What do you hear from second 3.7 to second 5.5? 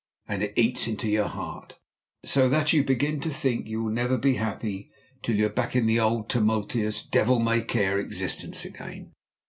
will never be happy till you're